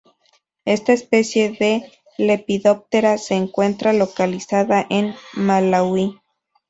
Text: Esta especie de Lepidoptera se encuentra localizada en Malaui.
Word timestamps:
Esta 0.65 0.93
especie 0.93 1.51
de 1.51 1.91
Lepidoptera 2.17 3.19
se 3.19 3.35
encuentra 3.35 3.93
localizada 3.93 4.83
en 4.89 5.13
Malaui. 5.33 6.17